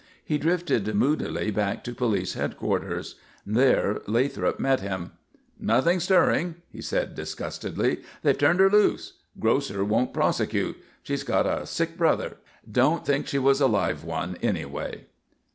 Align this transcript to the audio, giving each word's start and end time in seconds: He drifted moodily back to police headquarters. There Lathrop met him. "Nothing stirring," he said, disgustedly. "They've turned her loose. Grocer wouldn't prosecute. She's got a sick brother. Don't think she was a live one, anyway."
He 0.25 0.39
drifted 0.39 0.91
moodily 0.95 1.51
back 1.51 1.83
to 1.83 1.93
police 1.93 2.33
headquarters. 2.33 3.17
There 3.45 4.01
Lathrop 4.07 4.59
met 4.59 4.79
him. 4.79 5.11
"Nothing 5.59 5.99
stirring," 5.99 6.55
he 6.71 6.81
said, 6.81 7.13
disgustedly. 7.13 8.01
"They've 8.23 8.35
turned 8.35 8.61
her 8.61 8.69
loose. 8.71 9.19
Grocer 9.39 9.83
wouldn't 9.85 10.11
prosecute. 10.11 10.77
She's 11.03 11.21
got 11.21 11.45
a 11.45 11.67
sick 11.67 11.97
brother. 11.99 12.37
Don't 12.71 13.05
think 13.05 13.27
she 13.27 13.37
was 13.37 13.61
a 13.61 13.67
live 13.67 14.03
one, 14.03 14.37
anyway." 14.41 15.05